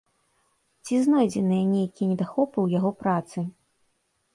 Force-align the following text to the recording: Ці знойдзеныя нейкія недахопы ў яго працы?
Ці 0.85 0.93
знойдзеныя 1.03 1.69
нейкія 1.75 2.11
недахопы 2.15 2.55
ў 2.61 2.67
яго 2.81 2.89
працы? 3.07 3.51